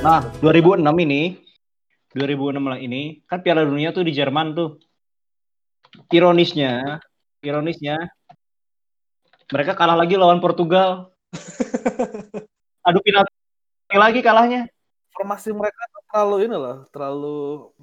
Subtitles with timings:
[0.00, 1.36] Nah, 2006 ini
[2.16, 4.80] 2006 lah ini kan Piala Dunia tuh di Jerman tuh.
[6.08, 7.04] Ironisnya,
[7.44, 8.00] ironisnya
[9.52, 11.12] mereka kalah lagi lawan Portugal.
[12.88, 13.34] Aduh penalti
[13.92, 14.72] lagi kalahnya.
[15.12, 17.36] Formasi mereka tuh terlalu ini loh, terlalu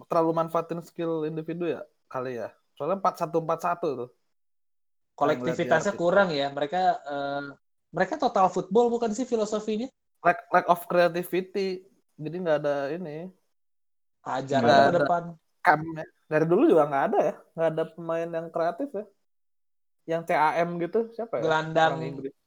[0.10, 2.50] terlalu manfaatin skill individu ya kali ya.
[2.74, 4.10] Soalnya 4-1 4-1 tuh.
[5.14, 6.50] Kolektivitasnya kurang ya.
[6.50, 7.44] Mereka eh,
[7.94, 9.86] mereka total football bukan sih filosofinya?
[10.26, 11.86] Lack, lack of creativity.
[12.18, 13.30] Jadi nggak ada ini.
[14.26, 15.24] Ajar ke depan.
[15.64, 16.06] Camnya.
[16.28, 17.36] Dari dulu juga nggak ada ya.
[17.56, 19.06] Nggak ada pemain yang kreatif ya.
[20.08, 21.42] Yang CAM gitu siapa ya?
[21.44, 21.94] Gelandang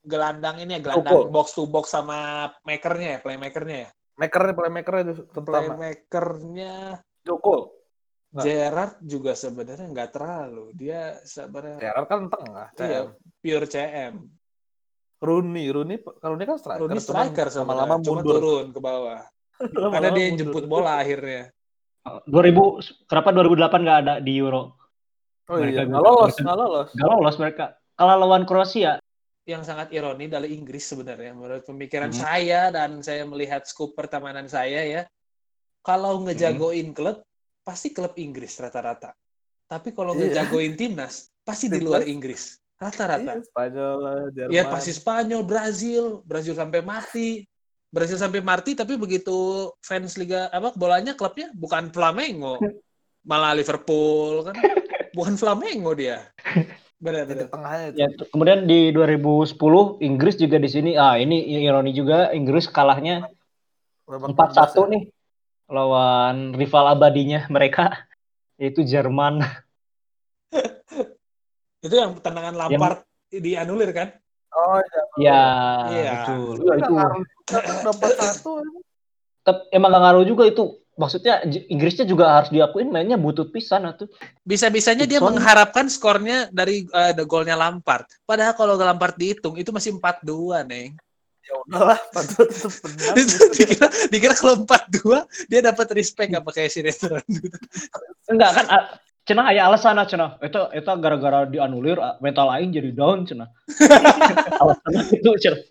[0.00, 1.32] gelandang ini ya, gelandang Tuchel.
[1.32, 3.90] box to box sama makernya ya, playmakernya ya.
[4.20, 5.76] Maker playmaker itu terutama.
[5.76, 7.76] Playmakernya Joko.
[8.30, 8.44] Nggak.
[8.46, 10.64] Gerrard juga sebenarnya nggak terlalu.
[10.76, 12.68] Dia sebenarnya Gerrard kan tengah.
[12.78, 13.00] iya,
[13.42, 14.14] pure CM.
[15.20, 16.80] Rooney, Rooney kalau ini kan striker.
[16.80, 18.40] Rooney striker sebenarnya, cuma mundur.
[18.40, 19.20] turun ke bawah.
[19.68, 21.52] Karena dia jemput bola akhirnya.
[22.24, 24.72] 2000 kenapa 2008 nggak ada di Euro?
[25.50, 26.88] Oh iya, Mereka- nggak lolos, mereka- nggak lolos.
[26.94, 27.64] Gak lolos mereka.
[27.92, 28.92] Kalah lawan Kroasia.
[29.44, 32.20] Yang sangat ironi dari Inggris sebenarnya menurut pemikiran Hmm.
[32.22, 35.02] saya dan saya melihat skup pertemanan saya ya.
[35.82, 37.20] Kalau ngejagoin klub
[37.60, 39.12] pasti klub Inggris rata-rata.
[39.66, 40.32] Tapi kalau Iya.
[40.32, 42.06] ngejagoin timnas pasti di luar.
[42.06, 43.36] Inggris rata-rata.
[43.36, 44.52] Iya, Spanyol lah, Jerman.
[44.54, 47.44] Ya pasti Spanyol, Brazil, Brazil sampai mati.
[47.90, 52.56] Brazil sampai mati tapi begitu fans liga apa bolanya klubnya bukan Flamengo.
[53.26, 54.56] Malah Liverpool kan.
[55.10, 56.30] Bukan Flamengo dia.
[57.02, 57.46] Benar Di benar.
[57.50, 57.96] tengahnya itu.
[57.98, 59.58] Ya, kemudian di 2010
[60.06, 60.94] Inggris juga di sini.
[60.94, 63.26] Ah, ini ironi juga Inggris kalahnya
[64.06, 64.86] Babak 4-1 14 ya.
[64.86, 65.02] nih
[65.66, 68.06] lawan rival abadinya mereka
[68.54, 69.42] yaitu Jerman.
[71.84, 73.02] Itu yang tendangan Lampard
[73.32, 74.14] dianulir kan?
[74.60, 75.02] Oh iya.
[75.16, 75.42] Ya,
[75.88, 76.10] Iya.
[76.12, 76.52] betul.
[76.60, 77.08] Itu Ya, itu udah
[77.96, 78.52] 4-1.
[79.40, 80.64] Tep- emang gak ngaruh juga itu.
[81.00, 81.40] Maksudnya
[81.72, 84.04] Inggrisnya juga harus diakuin mainnya butut pisan atuh.
[84.44, 88.04] Bisa-bisanya dia mengharapkan skornya dari eh, the golnya Lampard.
[88.28, 90.92] Padahal kalau Lampard dihitung itu masih 4-2, Neng.
[91.40, 93.12] Ya udahlah, padahal tetap benar.
[93.16, 97.08] itu dikira, dikira kalau 4-2 dia dapat respect apa kayak gitu.
[98.28, 98.66] Enggak kan
[99.30, 100.42] cenah aya alasan cenah.
[100.42, 103.46] Eta eta gara-gara dianulir mental aing jadi down cenah.
[104.60, 105.62] alasan itu cenah.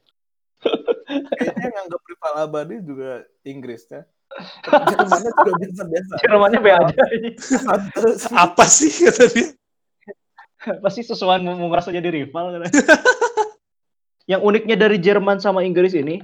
[1.10, 3.12] Kayaknya yang nganggap rival abadi juga
[3.44, 4.08] Inggris ya.
[4.96, 6.14] Jermannya juga biasa-biasa.
[6.24, 7.04] Jermannya be aja.
[8.48, 9.48] Apa sih kata dia?
[10.84, 12.64] Pasti sesuai mau mau ngerasa jadi rival.
[12.64, 12.72] kan.
[14.30, 16.22] Yang uniknya dari Jerman sama Inggris ini,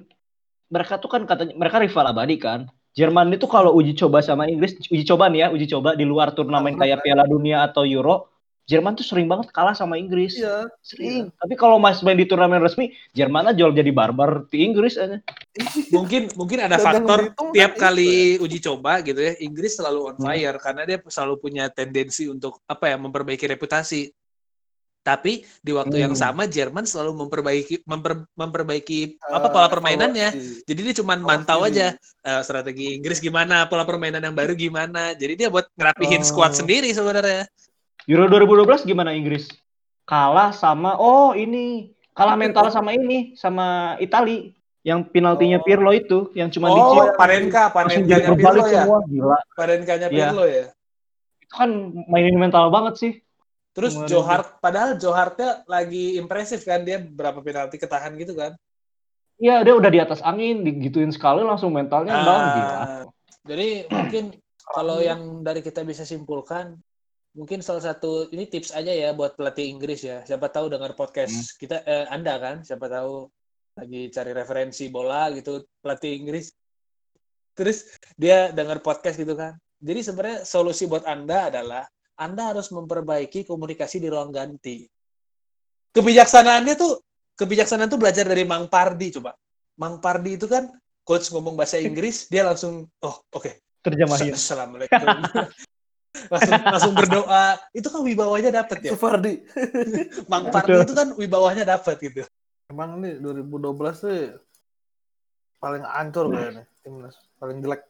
[0.69, 2.69] mereka tuh kan katanya mereka rival abadi kan.
[2.95, 6.31] Jerman itu kalau uji coba sama Inggris, uji coba nih ya, uji coba di luar
[6.31, 8.31] turnamen kayak Piala Dunia atau Euro,
[8.66, 10.41] Jerman tuh sering banget kalah sama Inggris.
[10.41, 10.66] Iya.
[10.81, 11.29] Sering.
[11.38, 15.22] Tapi kalau mas main di turnamen resmi, Jerman aja jual jadi barbar di Inggris aja.
[15.95, 17.19] Mungkin mungkin ada Dan faktor
[17.53, 20.25] tiap kali uji coba gitu ya, Inggris selalu on Hmm.
[20.31, 24.09] fire karena dia selalu punya tendensi untuk apa ya memperbaiki reputasi.
[25.05, 26.23] Tapi di waktu yang Hmm.
[26.33, 30.33] sama Jerman selalu memperbaiki memper- memperbaiki Eh, apa pola permainannya.
[30.33, 30.66] evaluasi.
[30.66, 31.93] Jadi dia cuma mantau aja
[32.25, 35.13] eh, strategi Inggris gimana, pola permainan yang baru gimana.
[35.13, 36.27] Jadi dia buat ngerapihin Oh.
[36.27, 37.45] squad sendiri sebenarnya.
[38.09, 39.45] Euro 2012 gimana Inggris?
[40.05, 44.57] Kalah sama oh ini, kalah mental sama ini, sama Itali.
[44.81, 45.66] Yang penaltinya Oh.
[45.66, 48.81] Pirlo itu, yang cuma Oh, dicip langsung jadi Panenkanya berbalik Pirlo ya.
[48.81, 49.37] semua, gila.
[49.53, 50.17] Panenkanya Iya.
[50.29, 50.66] Pirlo ya.
[51.41, 51.69] Itu kan
[52.05, 53.13] mainin mental banget sih.
[53.75, 58.31] Terus Kemarin Joe Hart, padahal Joe Hartnya lagi impresif kan dia berapa penalti ketahan gitu
[58.31, 58.55] kan.
[59.35, 62.75] Iya, dia udah di atas angin, digituin sekali langsung mentalnya down Ah, gila.
[63.51, 64.23] Jadi mungkin
[64.63, 66.79] kalau yang dari kita bisa simpulkan,
[67.35, 70.23] mungkin salah satu ini tips aja ya buat pelatih Inggris ya.
[70.23, 73.27] Siapa tahu dengar podcast kita, eh, Anda kan, siapa tahu
[73.75, 76.55] lagi cari referensi bola gitu, pelatih Inggris.
[77.59, 79.59] Terus dia dengar podcast gitu kan.
[79.83, 81.83] Jadi sebenarnya solusi buat Anda adalah
[82.16, 84.88] Anda harus memperbaiki komunikasi di ruang ganti.
[85.91, 87.00] Kebijaksanaannya tuh
[87.35, 89.35] kebijaksanaan tuh belajar dari Mang Pardi coba.
[89.76, 90.72] Mang Pardi itu kan
[91.03, 93.64] coach ngomong bahasa Inggris, dia langsung oh oke.
[93.84, 94.34] Terjemahin.
[94.34, 94.97] Assalamualaikum.
[96.34, 97.59] langsung langsung berdoa.
[97.76, 98.91] Itu kan wibawanya dapat ya.
[98.96, 99.44] Sufardi.
[100.32, 102.23] Mang Pardi itu kan wibawanya dapat gitu.
[102.72, 104.20] Emang nih 2012 sih
[105.62, 107.16] paling ancur kayaknya timnas.
[107.38, 107.84] Paling jelek.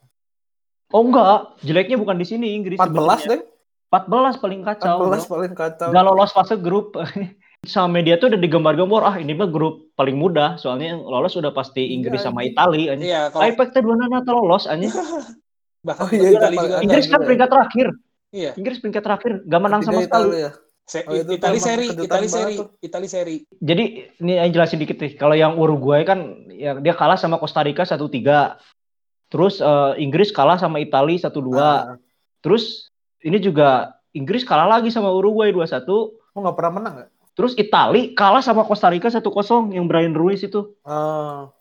[0.93, 3.25] Oh enggak, jeleknya bukan di sini Inggris 14 sebenarnya.
[3.31, 3.41] deh.
[3.87, 4.97] 14 paling kacau.
[5.03, 5.31] 14 bro.
[5.31, 5.87] paling kacau.
[5.89, 6.95] Nggak lolos fase grup.
[7.65, 11.49] sama media tuh udah digembar-gembor, ah ini mah grup paling mudah, soalnya yang lolos udah
[11.49, 12.45] pasti Inggris Iya, sama.
[12.45, 12.93] Itali.
[12.93, 13.09] anjing.
[13.09, 14.93] Iya, kalau Efeknya dua nana lolos anjing.
[15.87, 17.25] bahkan Oh iya, Itali juga Inggris kan juga.
[17.25, 17.87] peringkat terakhir.
[18.29, 18.51] Iya.
[18.53, 20.25] Inggris peringkat terakhir, gak menang Ketiga sama sekali.
[20.29, 20.51] Italia ya.
[20.85, 22.67] Se- Oh, Itali seri, Itali seri, tuh.
[22.77, 23.35] Itali seri.
[23.57, 23.83] Jadi
[24.21, 25.17] ini yang jelasin dikit nih.
[25.17, 28.61] Kalau yang Uruguay kan ya dia kalah sama Costa Rica 1-3.
[29.25, 31.57] Terus eh, Inggris kalah sama Italia 1-2.
[31.57, 31.97] Ah,
[32.45, 32.93] Terus
[33.25, 35.81] ini juga Inggris kalah lagi sama Uruguay 2-1.
[35.89, 37.09] oh nggak pernah menang nggak?
[37.35, 40.71] Terus Italia kalah sama Costa Rica 1-0 yang Brian Ruiz itu.
[40.87, 41.51] Ah,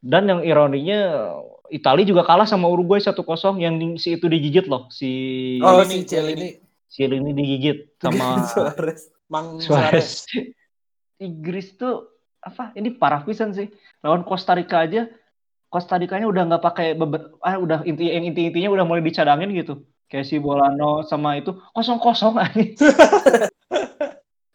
[0.00, 1.34] Dan yang ironinya
[1.68, 4.88] Italia juga kalah sama Uruguay 1-0 yang di- si itu digigit loh.
[4.88, 5.10] Si
[5.60, 6.48] oh ini, si Cel ini
[6.86, 9.00] si ini digigit sama Suarez.
[9.28, 10.24] Mang Suarez.
[10.24, 10.46] Suarez.
[11.20, 12.06] Inggris tuh
[12.40, 12.70] apa?
[12.72, 13.68] Ini parah pisan sih.
[14.00, 15.10] Lawan Costa Rica aja
[15.66, 19.82] Costa Rica-nya udah nggak pakai beber, ah udah inti yang inti-intinya udah mulai dicadangin gitu.
[20.06, 22.88] Kayak si Bolano sama itu kosong-kosong aja.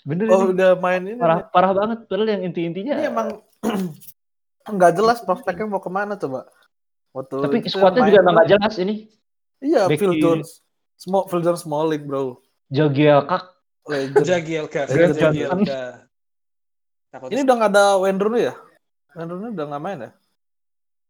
[0.02, 0.56] Bener Oh ini.
[0.58, 1.20] udah main ini.
[1.20, 2.96] Parah parah banget padahal yang inti-intinya.
[2.98, 3.28] Ini emang
[4.78, 6.48] nggak jelas prospeknya mau ke mana coba.
[7.12, 9.12] Waktu Tapi squadnya juga emang nggak jelas ini.
[9.62, 10.18] Iya, Back Phil.
[10.18, 10.64] Jones.
[10.98, 12.40] Small, Phil Jones Smalling, bro.
[12.72, 13.52] Jagielka.
[14.26, 14.88] Jagielka.
[14.88, 16.08] Jagielka.
[17.28, 18.56] Ini udah nggak ada Wayne Rooney ya?
[19.14, 20.12] Wayne Rooney udah nggak main ya?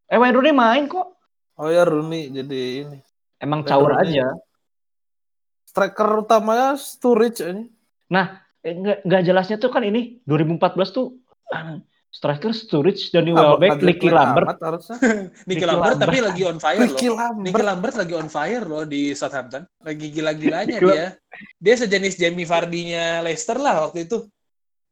[0.09, 1.07] Eh Wayne Rooney main kok.
[1.61, 2.99] Oh ya Rooney jadi ini.
[3.41, 4.37] Emang caur aja.
[5.65, 7.65] Striker utamanya Sturridge ini.
[8.61, 11.17] Eh, nggak jelasnya tuh kan ini 2014 tuh
[11.49, 11.81] ah,
[12.13, 14.53] striker Sturridge, Danny Welbeck, Ricky Lambert.
[15.49, 16.85] Nicky Lambert tapi lagi on fire loh.
[16.85, 17.65] Ricky Nicky Lambert.
[17.65, 19.65] Lambert lagi on fire loh di Southampton.
[19.81, 21.05] Lagi gila-gilanya dia.
[21.57, 24.29] Dia sejenis Jamie Vardy-nya Leicester lah waktu itu.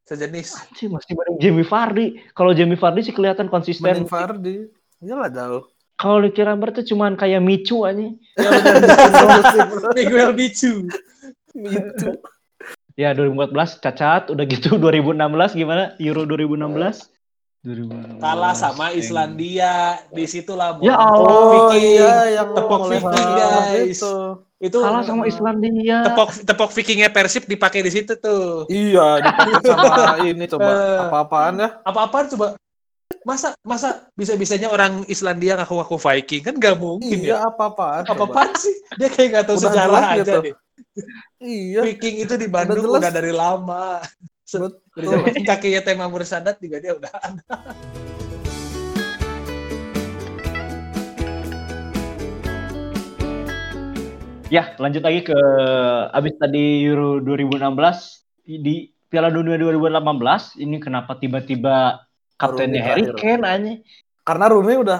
[0.09, 0.73] Sejenis.
[0.73, 2.05] Sih masih mending Jamie Vardy.
[2.33, 3.85] Kalau Jamie Vardy sih kelihatan konsisten.
[3.85, 4.55] Mending Vardy.
[4.97, 5.63] Iyalah jauh.
[5.99, 7.99] Kalau Ricky Lambert tuh cuman kayak Micu aja.
[8.39, 9.91] Ya benar.
[9.91, 10.87] Miguel Bichu.
[11.51, 12.15] Itu.
[12.95, 15.19] Ya 2014 cacat, udah gitu 2016
[15.53, 15.95] gimana?
[15.97, 17.11] Euro 2016.
[17.61, 18.17] 2016.
[18.17, 19.99] Kalah sama Islandia.
[20.07, 21.27] Di situlah Ya tepok Allah.
[21.29, 21.83] Oh Viking.
[21.93, 23.35] iya yang Tepok Viking, salah
[23.67, 23.87] guys.
[23.89, 24.15] itu.
[24.61, 25.97] Itu Kalah sama Islandia.
[26.05, 28.63] tepok tepok Vikingnya Persib dipakai di situ tuh.
[28.67, 29.95] Iya, dipakai sama
[30.29, 30.99] ini coba Eh.
[31.01, 31.69] apa-apaan ya?
[31.81, 32.47] Apa-apaan coba?
[33.27, 37.35] Masa masa bisa-bisanya orang Islandia ngaku-ngaku Viking kan gak mungkin ya.
[37.35, 38.07] Iya, apa-apaan.
[38.07, 38.15] coba.
[38.15, 38.75] Apa-apaan sih?
[38.95, 40.39] Dia kayak gak tahu Udah sejarah aja gitu.
[40.39, 40.55] deh.
[41.43, 43.01] Iya, Viking itu di Bandung jelas.
[43.03, 43.99] udah dari lama.
[44.49, 45.29] Betul.
[45.45, 47.43] kakinya tema bersadat juga dia udah ada.
[54.49, 55.37] Ya, lanjut lagi ke
[56.09, 57.69] abis tadi Euro 2016
[58.49, 62.08] di Piala Dunia 2018 ini kenapa tiba-tiba
[62.39, 63.03] kaptennya Harry.
[63.13, 63.73] Kane aja?
[64.23, 64.99] Karena Rooney udah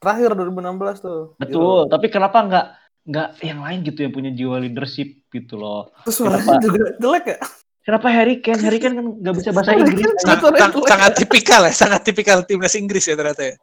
[0.00, 1.20] terakhir 2016 tuh.
[1.36, 2.66] Betul, tapi kenapa nggak
[3.00, 5.92] nggak yang lain gitu yang punya jiwa leadership gitu loh?
[6.08, 6.64] Terus suaranya Kenapa?
[6.64, 7.38] juga jelek ya?
[7.80, 8.60] Kenapa Harry Kane?
[8.64, 10.04] Harry Kane kan nggak bisa bahasa Inggris.
[10.24, 10.88] Sang- jelek.
[10.88, 13.54] sangat tipikal ya, sangat tipikal timnas Inggris ya ternyata ya.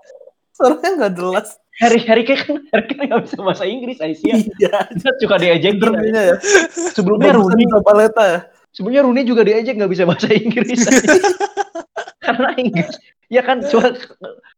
[0.54, 1.48] Suaranya nggak jelas.
[1.78, 4.38] Harry Harry Kane kan Harry Kane nggak bisa bahasa Inggris, Aisyah.
[4.58, 4.78] Iya.
[4.98, 5.86] Dia suka diejek gitu.
[5.86, 6.36] Rooney-nya ya.
[6.98, 8.40] Sebelumnya Rooney, Zabaleta ya.
[8.78, 10.86] Sebelumnya Rooney juga diejek nggak bisa bahasa Inggris.
[12.26, 12.94] Karena Inggris.
[13.28, 13.98] Ya kan coba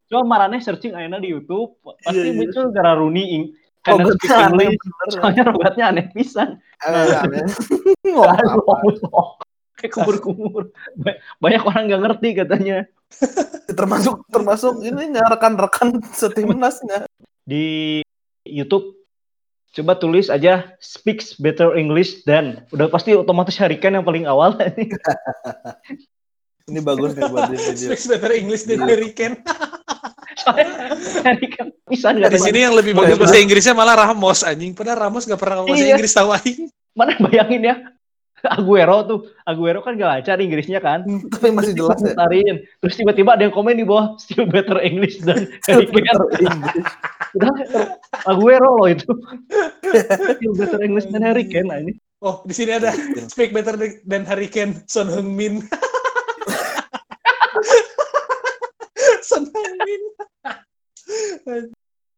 [0.06, 2.36] coba marane searching ayeuna di YouTube pasti Iya, iya.
[2.36, 3.44] muncul gara Rooney ing
[3.88, 4.76] Oh, karena betul, speak English.
[5.16, 6.60] Soalnya rogatnya aneh pisan.
[8.04, 8.84] Apa?
[9.80, 10.76] Kayak kumur-kumur.
[11.00, 12.78] Ba- Banyak orang nggak ngerti katanya.
[13.80, 17.08] Termasuk termasuk ininya rekan-rekan setimnasnya.
[17.48, 18.04] Di
[18.44, 18.99] YouTube
[19.76, 24.58] coba tulis aja speaks better English dan udah pasti otomatis Harry Kane yang paling awal.
[26.70, 27.90] Ini bagus nih buat video.
[27.90, 29.42] Speaks better English Harry Kane
[31.90, 34.72] pisan nggak Di sini yang lebih bagus bahasa Inggrisnya malah Ramos anjing.
[34.78, 35.96] Padahal Ramos gak pernah ngomong bahasa Iya.
[35.98, 36.70] Inggris tahu aing.
[36.96, 37.76] Mana bayangin ya.
[38.56, 41.04] Aguero tuh, Aguero kan gak lancar Inggrisnya kan.
[41.04, 42.16] Tapi masih jelas ya.
[42.80, 45.92] Terus tiba-tiba ada yang komen di bawah still better English dan Kane.
[45.92, 46.92] Better English.
[47.38, 47.54] Udah
[48.26, 49.06] Aguero loh itu.
[50.38, 51.94] still better English dan Harry Kane nah, ini.
[52.20, 52.92] Oh, di sini ada
[53.32, 55.64] speak better than Harry Kane, Son Heung-min.
[59.30, 60.02] Son Heung-min.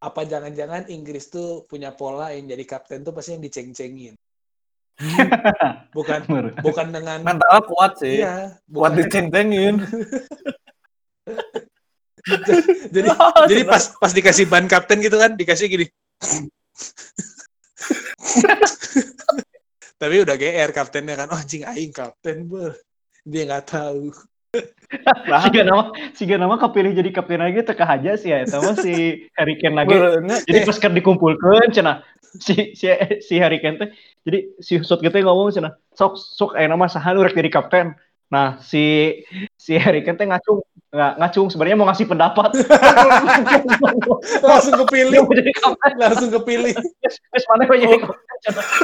[0.02, 4.18] Apa jangan-jangan Inggris tuh punya pola yang jadi kapten tuh pasti yang diceng-cengin.
[5.98, 6.22] Bukan
[6.62, 8.22] bukan dengan Mental kuat sih.
[8.22, 9.82] iya, Kuat diceng-cengin.
[12.96, 13.10] jadi
[13.50, 15.86] jadi pas pas dikasih ban kapten gitu kan dikasih gini
[20.02, 22.76] tapi udah GR kaptennya kan oh anjing aing kapten ber
[23.26, 24.12] dia nggak tahu
[25.32, 28.44] Nah, Siga nama siga nama kepilih jadi kapten lagi teka aja sih ya.
[28.44, 29.96] Mah si Harry Kane lagi.
[30.44, 32.04] Jadi pas keur dikumpulkan cenah
[32.36, 32.92] si si
[33.24, 33.90] si Harry Kane teh
[34.28, 37.96] jadi si Sot kita ngomong cenah sok sok aya nama saha nu rek jadi kapten.
[38.28, 39.16] Nah, si
[39.56, 42.52] si Harry Kane teh ngacung nggak ngacung sebenarnya mau ngasih pendapat.
[44.44, 45.24] langsung kepilih
[45.96, 46.76] langsung kepilih
[47.32, 47.98] wes mana kok jadi
[48.44, 48.66] cenah.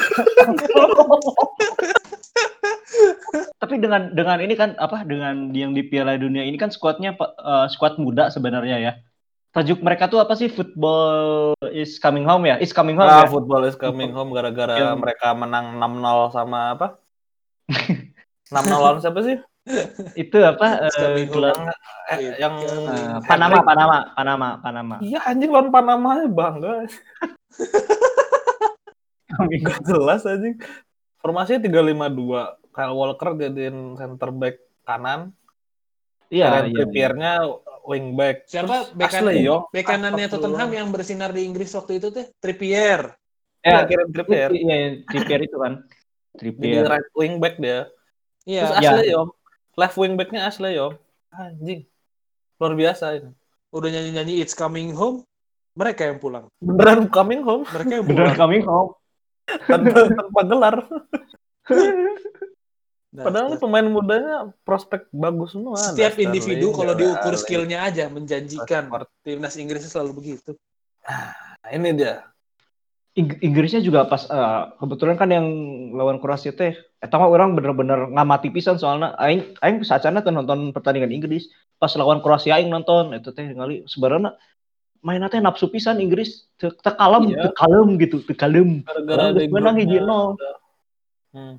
[3.57, 7.65] Tapi dengan dengan ini kan apa dengan yang di Piala Dunia ini kan skuadnya eh,
[7.67, 8.93] skuad muda sebenarnya ya.
[9.51, 10.53] tajuk mereka tuh apa sih?
[10.53, 12.61] Football is coming home ya?
[12.61, 13.31] Is coming home Ah, ya?
[13.31, 16.87] football is coming home gara-gara Yang- mereka menang 6-0 sama apa?
[18.53, 19.41] 6-0 lawan siapa sih?
[20.13, 20.67] Itu apa?
[20.87, 21.27] Eh, home.
[21.27, 21.75] gelar-
[22.07, 24.95] Eh, yang eh, Panama, Panama, Panama, Panama.
[24.99, 26.73] Iya anjing lawan Panama aja bangga.
[29.59, 30.55] Gak jelas anjing.
[31.19, 32.71] Formasinya 3-5-2.
[32.71, 35.33] Kyle Walker jadiin center back kanan.
[36.27, 36.75] Iya, Karen iya.
[36.77, 37.33] Trippier-nya
[37.83, 38.45] wing back.
[38.45, 39.67] Siapa bek kanan-.
[39.67, 43.15] Bek kanannya Tottenham yang bersinar di Inggris waktu itu teh Trippier.
[43.59, 44.49] Ya, Ya, Kieran Trippier.
[44.53, 45.73] Iya, iya, Trippier itu kan.
[46.37, 46.85] Jadi Trippier.
[46.85, 47.87] right wing back dia.
[48.45, 49.11] Terus Iya, Ya.
[49.11, 49.29] Young.
[49.77, 50.97] Left wing back-nya Ashley Young.
[51.29, 51.85] Anjing.
[52.57, 53.29] Luar biasa ini.
[53.69, 55.21] udah nyanyi-nyanyi It's Coming Home.
[55.77, 56.49] Mereka yang pulang.
[56.57, 58.41] Beneran coming home Mereka yang Beneran pulang.
[58.41, 58.91] coming home.
[59.69, 60.75] tanpa, tanpa gelar.
[63.07, 65.77] Nah, Padahal ini pemain mudanya prospek bagus semua.
[65.77, 68.89] setiap Ada individu kalau diukur skillnya aja menjanjikan.
[69.21, 70.57] Timnas Inggris selalu begitu.
[71.05, 71.33] Nah,
[71.69, 72.25] ini dia.
[73.17, 75.47] Ing- Inggrisnya juga pas eh, kebetulan kan yang
[75.97, 80.69] lawan Kroasia teh eta mah orang bener-bener ngamati pisan soalnya aing aing saacana teh nonton
[80.69, 81.49] pertandingan Inggris
[81.81, 84.37] pas lawan Kroasia aing nonton itu teh ngali sebenarnya
[85.01, 87.49] mainnya teh nafsu pisan Inggris teu teu kalem Iya.
[88.05, 90.37] gitu teu kalem Gara-gara Orang di menang hiji nol.
[91.33, 91.57] Hmm.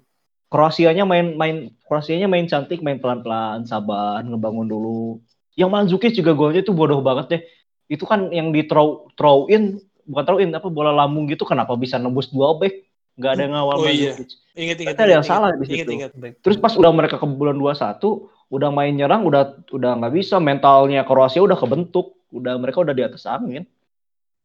[0.49, 5.21] Kroasianya main main Kroasianya main cantik main pelan-pelan sabar ngebangun dulu
[5.59, 7.43] yang Mandzukic juga golnya itu bodoh banget deh
[7.91, 11.77] itu kan yang di throw throw in bukan throw in apa bola lambung gitu kenapa
[11.77, 12.88] bisa nembus dua back
[13.19, 14.15] nggak ada yang ngawal Oh iya.
[14.55, 14.95] Ingat-ingat.
[14.95, 15.91] Berarti ada yang salah di Ingat, situ.
[15.91, 16.11] ingat.
[16.38, 20.38] Terus pas udah mereka ke bulan 21, udah main nyerang, udah udah nggak bisa.
[20.38, 23.67] Mentalnya Kroasia udah kebentuk, udah mereka udah di atas angin.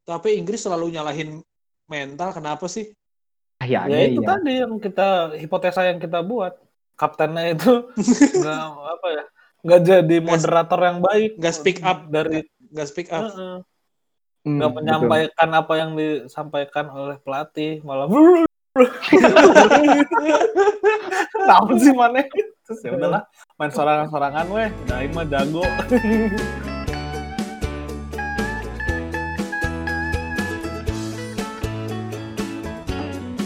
[0.02, 1.38] Tapi Inggris selalu nyalahin
[1.86, 2.34] mental.
[2.34, 2.90] Kenapa sih?
[3.62, 4.28] Ya, Ya ya, itu iya.
[4.28, 6.58] tadi yang kita hipotesa yang kita buat.
[6.94, 7.90] Kaptennya itu
[8.42, 9.24] nggak apa ya?
[9.64, 11.30] Nggak jadi moderator yang baik.
[11.38, 12.06] nggak speak up.
[12.10, 12.42] dari
[12.74, 13.30] Nggak speak up.
[13.30, 13.38] Heeh.
[13.38, 13.58] Hmm,
[14.44, 14.76] nggak betul.
[14.76, 18.12] menyampaikan apa yang disampaikan oleh pelatih malah
[21.32, 22.20] Kenapa sih mana
[22.68, 23.24] terus ya udahlah
[23.56, 24.68] main sorangan-sorangan weh.
[24.92, 25.64] Aing mah jago.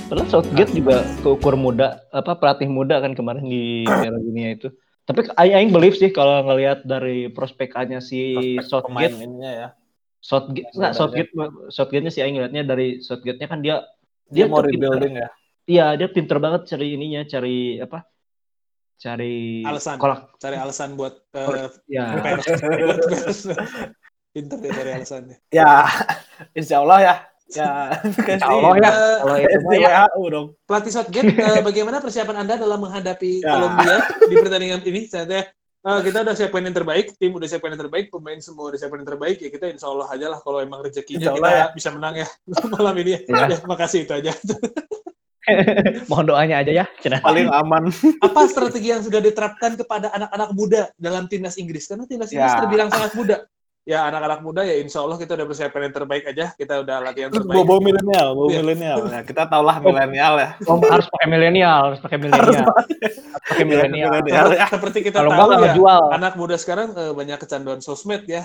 [0.09, 4.73] Padahal Southgate juga keukur muda, apa pelatih muda kan kemarin di Piala Dunia itu.
[5.07, 9.69] Tapi aing aing believe sih kalau ngelihat dari prospekannya si Prospek Southgate, ininya ya
[10.19, 11.31] Southgate, nggak Southgate,
[11.69, 13.83] Southgate-nya sih aing ngeliatnya dari Southgate-nya kan dia
[14.27, 14.91] dia Dia mau tuh pinter.
[14.91, 15.29] rebuilding ya
[15.65, 18.09] Iya, dia pinter banget cari ininya, cari apa?
[18.97, 19.95] Cari Alasan.
[19.97, 20.33] kolak.
[20.37, 22.45] Cari alasan buat eh, Ya, pers.
[22.59, 23.41] Buat pers.
[24.29, 25.37] Pinter dia cari alasannya.
[25.49, 25.85] ya
[26.59, 27.15] insya Allah ya
[27.49, 27.71] ya
[28.29, 28.91] Insya Allah ya.
[28.91, 30.05] Eh, Kalau itu ya.
[30.05, 33.53] WHO dong Pelatih Southgate, eh, bagaimana persiapan Anda dalam menghadapi Ya.
[33.55, 35.01] Kolombia di pertandingan ini?
[35.05, 35.25] Saya
[35.81, 39.01] eh, kita udah siapin yang terbaik, tim udah siapin yang terbaik, pemain semua udah siapin
[39.01, 39.39] yang terbaik.
[39.39, 41.67] Ya kita insya Allah aja lah kalau emang rezekinya kita Allah ya.
[41.71, 42.29] bisa menang ya
[42.75, 43.11] malam ini.
[43.13, 43.45] Ya, Ya.
[43.49, 44.33] ya makasih itu aja.
[46.11, 46.85] Mohon doanya aja ya.
[47.01, 47.25] Cenah.
[47.25, 47.89] paling aman
[48.27, 51.89] Apa strategi yang sudah diterapkan kepada anak-anak muda dalam timnas Inggris?
[51.89, 52.61] Karena timnas Inggris Ya.
[52.61, 53.37] terbilang sangat muda.
[53.89, 56.53] Ya anak-anak muda ya insya Allah kita udah persiapan yang terbaik aja.
[56.53, 57.65] Kita udah latihan terbaik.
[57.65, 58.59] bawa milenial bawa Iya.
[58.61, 62.69] milenial ya kita tau lah milenial ya Oh, harus pakai milenial, harus pakai milenial.
[63.43, 64.11] Pakai milenial.
[64.13, 66.03] milenial ya Seperti kita Kalau tahu ya, jual.
[66.13, 68.45] anak muda sekarang eh, banyak kecanduan sosmed ya.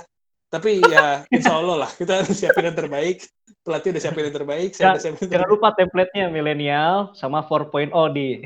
[0.53, 3.25] Tapi ya insya Allah lah kita udah siapin yang terbaik.
[3.65, 4.69] Pelatih udah siapin yang terbaik.
[4.77, 8.45] Saya Ya, udah siapin yang Jangan lupa template-nya milenial sama 4.0 di.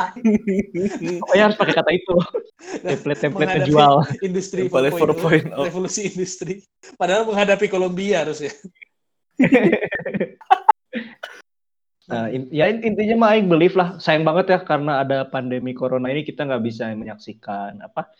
[1.22, 2.14] Pokoknya harus pakai kata itu.
[2.82, 3.94] Template-template Menghadapi kejual.
[4.26, 5.66] Industri Template 4.0, 4.0.
[5.70, 6.66] revolusi industri.
[6.98, 8.50] Padahal menghadapi Kolombia harusnya.
[12.10, 13.94] Nah, in- ya in- intinya mah I believe lah.
[14.02, 18.10] Sayang banget ya karena ada pandemi corona ini kita nggak bisa menyaksikan apa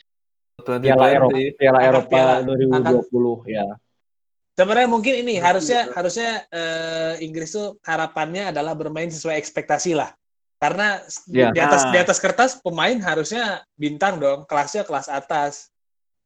[0.61, 2.35] Piala Eropa, Piala Eropa piala.
[2.45, 3.67] 2020 ya.
[4.55, 10.13] Sebenarnya mungkin ini harusnya harusnya eh, Inggris tuh harapannya adalah bermain sesuai ekspektasi lah.
[10.61, 11.49] Karena di- Ya.
[11.49, 11.93] di atas Ah.
[11.93, 15.73] di atas kertas pemain harusnya bintang dong, kelasnya kelas atas.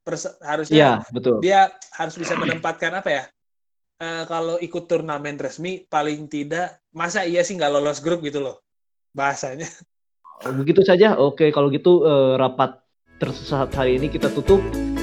[0.05, 1.41] Pers- harusnya Iya, betul.
[1.41, 3.25] dia harus bisa menempatkan apa ya?
[3.97, 8.61] Eh, kalau ikut turnamen resmi paling tidak masa iya sih nggak lolos grup gitu loh
[9.17, 9.65] bahasanya.
[10.45, 11.17] Begitu saja.
[11.17, 12.84] Oke, kalau gitu eh, rapat
[13.19, 14.94] tersesat hari ini kita tutup.